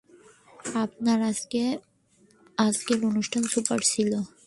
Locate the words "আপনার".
0.75-1.19